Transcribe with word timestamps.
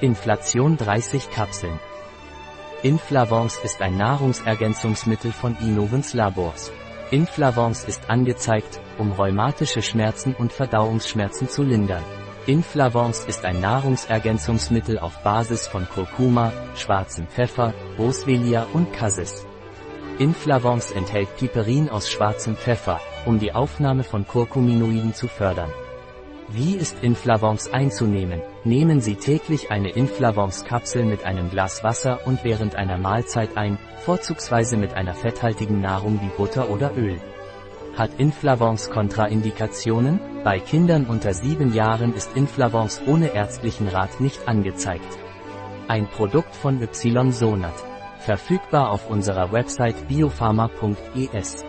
Inflation 0.00 0.76
30 0.76 1.30
Kapseln. 1.30 1.78
Inflavance 2.82 3.60
ist 3.62 3.80
ein 3.80 3.96
Nahrungsergänzungsmittel 3.96 5.30
von 5.30 5.56
Innovens 5.60 6.14
Labors. 6.14 6.72
Inflavance 7.12 7.86
ist 7.86 8.10
angezeigt, 8.10 8.80
um 8.98 9.12
rheumatische 9.12 9.82
Schmerzen 9.82 10.34
und 10.34 10.52
Verdauungsschmerzen 10.52 11.48
zu 11.48 11.62
lindern. 11.62 12.02
Inflavance 12.46 13.24
ist 13.28 13.44
ein 13.44 13.60
Nahrungsergänzungsmittel 13.60 14.98
auf 14.98 15.22
Basis 15.22 15.68
von 15.68 15.88
Kurkuma, 15.88 16.52
schwarzem 16.74 17.28
Pfeffer, 17.28 17.72
Boswellia 17.96 18.66
und 18.72 18.92
Cassis. 18.92 19.46
Inflavance 20.18 20.92
enthält 20.92 21.36
Piperin 21.36 21.88
aus 21.88 22.10
schwarzem 22.10 22.56
Pfeffer, 22.56 23.00
um 23.26 23.38
die 23.38 23.52
Aufnahme 23.52 24.02
von 24.02 24.26
Curcuminoiden 24.26 25.14
zu 25.14 25.28
fördern. 25.28 25.70
Wie 26.50 26.76
ist 26.76 27.02
Inflavance 27.02 27.72
einzunehmen? 27.72 28.40
Nehmen 28.64 29.00
Sie 29.00 29.16
täglich 29.16 29.70
eine 29.70 29.90
Inflavance-Kapsel 29.90 31.04
mit 31.04 31.24
einem 31.24 31.50
Glas 31.50 31.82
Wasser 31.82 32.26
und 32.26 32.44
während 32.44 32.76
einer 32.76 32.98
Mahlzeit 32.98 33.56
ein, 33.56 33.78
vorzugsweise 34.04 34.76
mit 34.76 34.94
einer 34.94 35.14
fetthaltigen 35.14 35.80
Nahrung 35.80 36.20
wie 36.20 36.30
Butter 36.36 36.68
oder 36.70 36.92
Öl. 36.96 37.18
Hat 37.96 38.10
Inflavance 38.18 38.90
Kontraindikationen? 38.90 40.20
Bei 40.44 40.60
Kindern 40.60 41.06
unter 41.06 41.32
7 41.32 41.72
Jahren 41.72 42.14
ist 42.14 42.36
Inflavance 42.36 43.00
ohne 43.06 43.34
ärztlichen 43.34 43.88
Rat 43.88 44.20
nicht 44.20 44.46
angezeigt. 44.46 45.18
Ein 45.88 46.08
Produkt 46.08 46.54
von 46.54 46.80
Ysonat. 46.82 47.74
Verfügbar 48.18 48.90
auf 48.90 49.08
unserer 49.08 49.52
Website 49.52 50.08
biopharma.es. 50.08 51.64